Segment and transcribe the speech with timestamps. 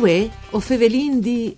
[0.00, 1.54] Uè, o Fevelin di...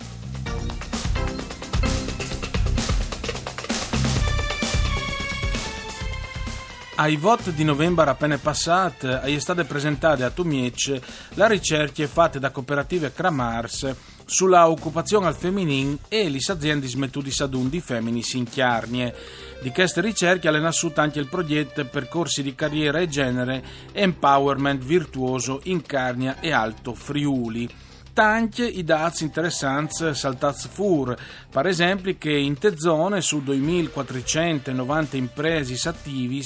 [6.97, 10.99] Ai voti di novembre appena passati è stata presentata a Tumiec
[11.35, 17.69] la ricerca fatta da cooperative Cramars sulla occupazione al femminile e le aziende smettute sadun
[17.69, 19.15] di femminis in chiarnie.
[19.63, 25.61] Di queste ricerche è nasciuto anche il progetto Percorsi di carriera e genere Empowerment virtuoso
[25.65, 31.15] in Carnia e Alto Friuli tanti i dati interessanti saltati fuori,
[31.51, 36.43] per esempio che in te zone su 2490 imprese attivi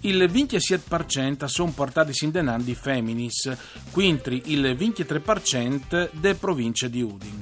[0.00, 3.56] il 27% sono portati in denaro di femminis,
[3.90, 7.37] quindi il 23% delle province di Udin.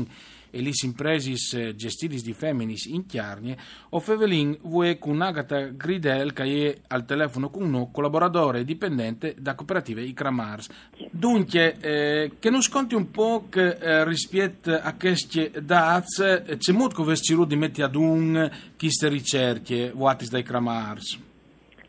[0.50, 3.56] e le imprese gestite di femminis in chiarnie,
[3.90, 9.34] o Fevelin vuole con Agata Gridel che è al telefono con noi, collaboratore e dipendente
[9.38, 10.68] da cooperative i Cramars.
[11.10, 16.72] Dunque, eh, che non sconti un po' che eh, rispetto a queste date, eh, c'è
[16.72, 21.27] molto che di mettere ad un queste ricerche, vuotis dai Cramars?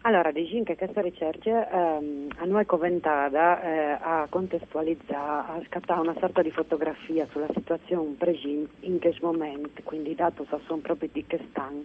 [0.03, 6.16] Allora, diciamo che questa ricerca ehm, a noi commentata eh, a contestualizzare, a scattare una
[6.19, 11.42] sorta di fotografia sulla situazione presente in questo momento, quindi dato sono proprio di che
[11.50, 11.83] stanno,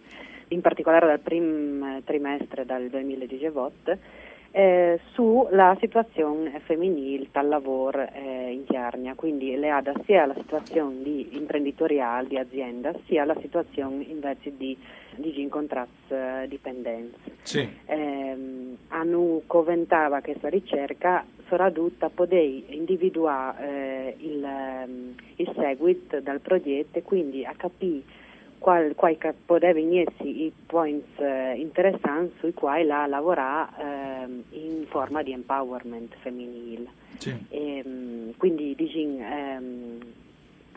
[0.48, 3.98] in particolare dal primo trimestre del 2018,
[4.57, 11.02] eh, sulla situazione femminile dal lavoro eh, in Chiarnia, quindi le ha sia la situazione
[11.02, 14.79] di imprenditoriale, di azienda, sia la situazione invece di,
[15.17, 17.19] di incontrazzi eh, dipendenza.
[17.42, 17.69] Sì.
[19.05, 21.70] Eh, hanno coventava questa ricerca sarà
[22.15, 28.03] poter individuare eh, il, ehm, il seguito dal progetto e quindi a capire
[28.59, 35.23] qual, quali potevano essere i points eh, interessanti sui quali la lavorare eh, in forma
[35.23, 36.89] di empowerment femminile.
[37.19, 37.35] Sì.
[37.51, 39.98] E, ehm, quindi diciamo, ehm,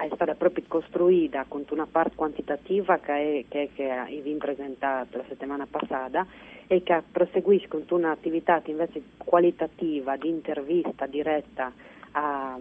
[0.07, 5.23] è stata proprio costruita con una parte quantitativa che, è, che, che vi presentato la
[5.27, 6.25] settimana passata
[6.67, 11.71] e che proseguisce con un'attività invece qualitativa di intervista diretta
[12.11, 12.57] a,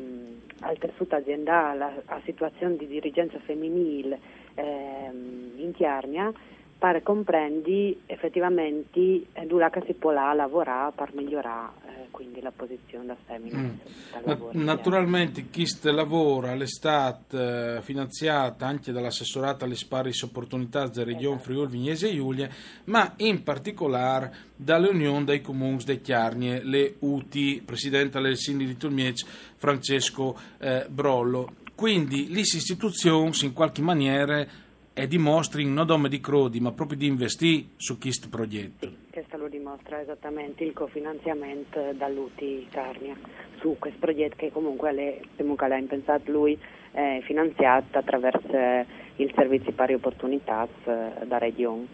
[0.61, 4.19] al tessuto aziendale, a, a situazioni di dirigenza femminile
[4.55, 6.33] ehm, in Chiarnia
[6.79, 9.01] per comprendi effettivamente
[9.33, 13.59] eh, dove si può lavorare per migliorare quindi la posizione da femmina.
[13.59, 13.71] Mm.
[14.25, 21.53] Na- naturalmente chi lavora all'estate eh, finanziata anche dall'assessorato alle pari opportunità della regione esatto.
[21.53, 22.49] Friuli Vignese e Giulia,
[22.85, 29.25] ma in particolare dall'Unione dei Comuni dei Chiarnie, le UTI, presidente del Sindaco di Tulmiec
[29.57, 31.65] Francesco eh, Brollo.
[31.75, 34.47] Quindi l'istituzione in qualche maniera
[34.99, 38.91] e dimostri non nome di crodi, ma proprio di investire su questo progetto.
[39.13, 39.23] Sì,
[39.67, 43.17] dimostra esattamente il cofinanziamento dall'UTI Carnia
[43.59, 46.57] su questo progetto che comunque l'ha pensato lui,
[46.93, 51.87] è finanziato attraverso il servizio pari opportunità eh, da Regione.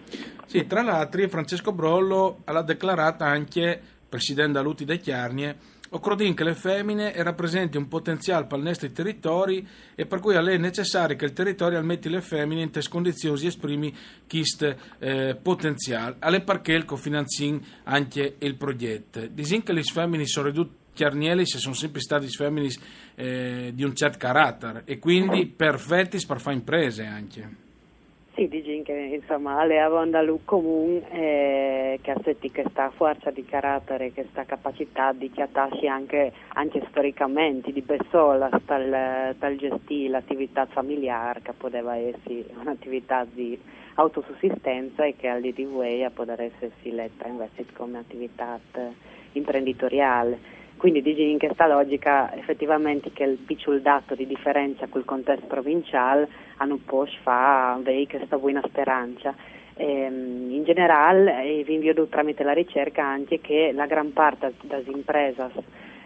[0.44, 5.56] Sì, tra l'altro Francesco Brollo ha dichiarato anche, presidente dall'UTI dei Chiarnie,
[5.94, 10.56] Occorre che le femmine rappresenti un potenziale per i nostri territori e per cui è
[10.56, 13.94] necessario che il territorio almetti le femmine in teste condizioni esprimi
[14.26, 16.16] questo eh, potenziale.
[16.20, 19.26] Alle perché il cofinanzi anche il progetto.
[19.26, 22.70] Disin che le femmine sono ridotte chiarnieli se sono sempre stati femmini
[23.14, 27.70] eh, di un certo carattere e quindi perfetti per fare imprese anche.
[28.93, 32.21] Che insomma le avevano comune eh, che ha
[32.53, 39.56] questa forza di carattere, questa capacità di chiatarsi anche, anche storicamente, di bessola dal, dal
[39.56, 43.59] gestire l'attività familiare che poteva essere un'attività di
[43.94, 48.61] autosussistenza e che all'IDV poter essersi letta invece come attività
[49.33, 50.61] imprenditoriale.
[50.76, 56.28] Quindi dici in questa logica effettivamente che il piccolo dato di differenza col contesto provinciale
[56.56, 59.34] hanno può fare questa buona speranza.
[59.74, 64.84] Ehm, in generale eh, vi invio tramite la ricerca anche che la gran parte delle
[64.86, 65.50] imprese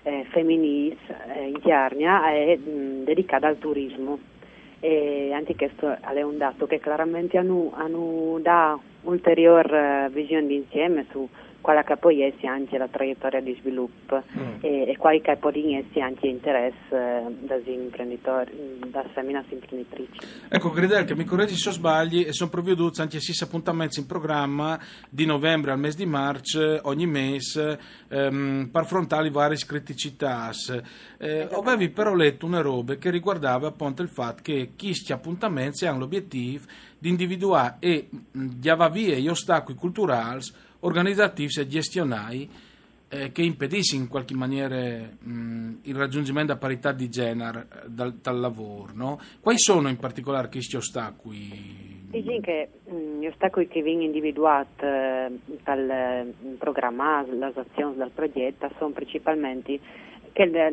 [0.03, 0.97] eh, femminis
[1.35, 4.19] eh, in Chiarnia è dedicata al turismo
[4.79, 11.29] e anche questo è un dato che chiaramente hanno, hanno da ulteriore visione d'insieme su
[11.67, 14.59] quella che poi è anche la traiettoria di sviluppo mm.
[14.61, 20.21] e, e quali può essere anche interesse eh, da imprenditori, da femmine imprenditrici.
[20.49, 24.79] Ecco, Gridel, che mi correggi se sbagli, e sono provveduti anche sei appuntamenti in programma
[25.11, 27.81] di novembre al mese di marzo, ogni mese,
[28.11, 30.53] ehm, per affrontare varie criticità.
[31.19, 35.99] Eh, avevi però letto una roba che riguardava appunto il fatto che questi appuntamenti hanno
[35.99, 36.67] l'obiettivo
[36.97, 40.43] di individuare e di avviare gli ostacoli culturali
[40.81, 42.49] organizzativi e gestionali
[43.09, 48.15] eh, che impediscono in qualche maniera mh, il raggiungimento della parità di genere eh, dal,
[48.15, 48.93] dal lavoro.
[48.95, 49.19] No?
[49.41, 52.05] Quali sono in particolare questi ostacoli?
[52.11, 52.69] Diciamo che
[53.21, 55.31] gli ostacoli che vengono individuati eh,
[55.63, 59.79] dal programma, dalle azioni del progetto sono principalmente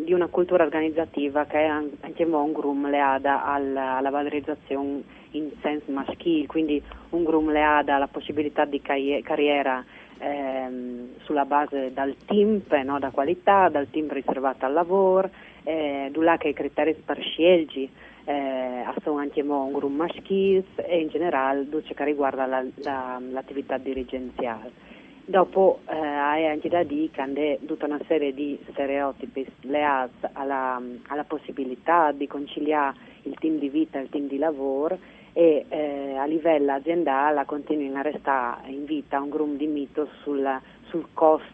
[0.04, 6.48] di una cultura organizzativa che è anche un grum leada alla valorizzazione in senso maschile,
[6.48, 9.84] quindi un grum leada alla possibilità di carriera
[10.18, 15.30] ehm, sulla base dal team, no, da qualità, dal team riservato al lavoro,
[15.64, 17.90] eh, là che i criteri scegliere
[18.26, 23.78] eh, sono anche un grum maschile e in generale tutto che riguarda la, la, l'attività
[23.78, 24.92] dirigenziale.
[25.26, 31.24] Dopo eh, hai anche da dire che tutta una serie di stereotipi legati alla, alla,
[31.24, 35.00] possibilità di conciliare il team di vita e il team di lavoro
[35.32, 40.46] e eh, a livello aziendale continuano a restare in vita un gruppo di mito sul,
[40.90, 41.46] sul cost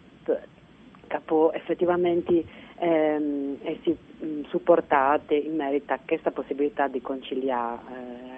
[1.10, 2.44] che può effettivamente
[2.78, 7.82] ehm, essere mm, supportate in merito a questa possibilità di conciliare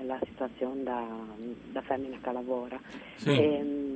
[0.02, 1.06] eh, la situazione da,
[1.72, 2.80] da femmina che lavora.
[3.16, 3.30] Sì.
[3.30, 3.91] E, ehm,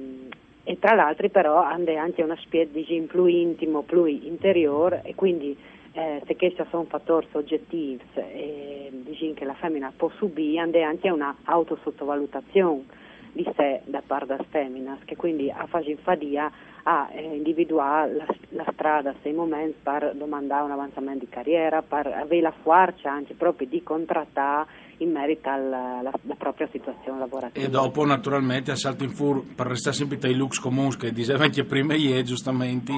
[0.67, 5.55] e tra l'altro però hanno anche una specie più intimo, più interiore e quindi
[5.93, 8.91] eh, se questi sono fattori soggettivi eh,
[9.35, 12.83] che la femmina può subire, hanno anche una autosottovalutazione
[13.31, 16.51] di sé da parte della femmina, che quindi a fare fadia
[16.83, 22.07] a eh, individuare la, la strada, sei momenti per domandare un avanzamento di carriera, per
[22.07, 24.67] avere la forza anche proprio di contrattare
[24.99, 27.65] in merito alla, alla, alla, propria situazione lavorativa.
[27.65, 31.43] E dopo naturalmente a salto in fur, per restare sempre ai lux comuns che diceva
[31.43, 32.93] anche prima ieri giustamente,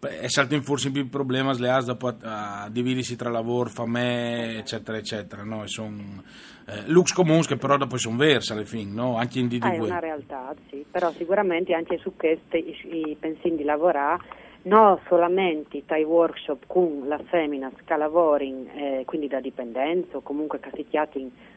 [0.00, 4.56] è salto in fur sempre il problema le dopo a, a dividersi tra lavoro, famè,
[4.56, 5.42] eccetera, eccetera.
[5.42, 5.66] No?
[5.66, 6.22] Sono
[6.66, 9.16] eh, lux comuns che però dopo sono versi alla fine, no?
[9.16, 9.64] anche in DDV.
[9.64, 12.76] Ah, è una realtà, sì, però sicuramente anche su queste i,
[13.10, 19.28] i pensieri di lavorare non solamente tra i workshop con la femmina lavorano, eh, quindi
[19.28, 20.86] da dipendenza o comunque si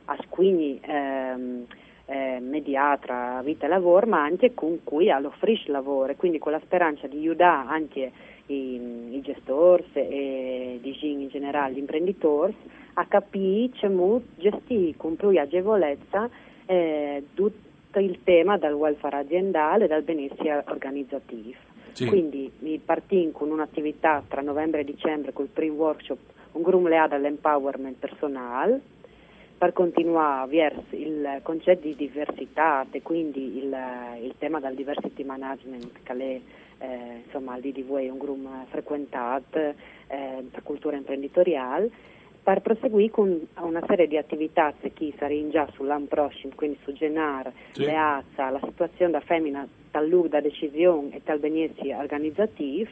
[0.05, 1.65] a squini ehm,
[2.05, 7.07] eh, mediatra vita e lavoro, ma anche con cui all'offrisce lavoro, quindi con la speranza
[7.07, 8.11] di aiutare anche
[8.47, 12.55] i, i gestori e in generale gli imprenditori
[12.93, 16.29] a capire come gestire con più agevolezza
[16.65, 21.68] eh, tutto il tema del welfare aziendale e del benessere organizzativo.
[21.99, 22.05] Sì.
[22.07, 26.17] Quindi mi partì con un'attività tra novembre e dicembre col primo workshop,
[26.53, 28.79] un gruppo leato all'empowerment personale,
[29.57, 33.75] per continuare il concetto di diversità e quindi il,
[34.21, 36.41] il tema del diversity management che è
[36.81, 39.75] eh, insomma il DDV è un gruppo frequentato eh,
[40.49, 41.91] per cultura imprenditoriale
[42.41, 47.51] per proseguire con una serie di attività che saranno già sull'anno prossimo, quindi su Genar,
[47.71, 47.83] sì.
[47.83, 52.89] Leazza, la situazione da femmina tal da decisione e tal benessere organizzativo,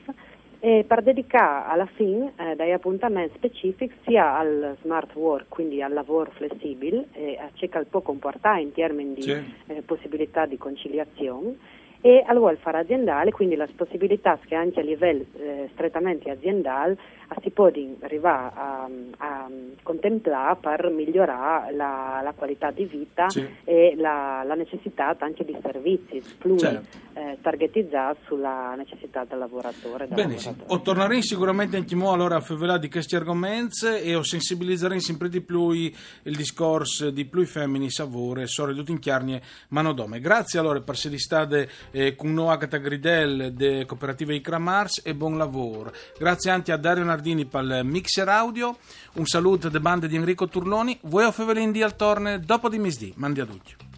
[0.59, 5.93] e per dedicare alla fine eh, degli appuntamenti specifici sia al smart work, quindi al
[5.93, 9.37] lavoro flessibile, e a ciò che può comportare in termini di sì.
[9.67, 11.57] eh, possibilità di conciliazione,
[12.01, 16.97] e al welfare aziendale, quindi la possibilità che anche a livello eh, strettamente aziendale
[17.41, 19.49] si può arrivare a, a,
[19.83, 23.45] contemplare per migliorare la, la qualità di vita sì.
[23.63, 26.97] e la, la, necessità anche di servizi più certo.
[27.13, 30.07] eh, targetizzati sulla necessità del lavoratore.
[30.07, 34.99] Benissimo, o torneremo sicuramente anche mo allora a favelare di questi argomenti e o sensibilizzeremo
[34.99, 40.19] sempre di più il discorso di più femmini savore, sorre tutti in chiarnie manodome.
[40.19, 45.37] Grazie allora per essere state eh, con noi Agata Gridel de Cooperativa Icramars e buon
[45.37, 45.91] lavoro.
[46.17, 48.77] Grazie anche a Dario Nardini per il mixer audio.
[49.13, 50.97] Un saluto da bande di Enrico Turloni.
[51.03, 53.13] Voi a Fevelin di al torne dopo di misdì.
[53.15, 53.96] Mandi a tutti.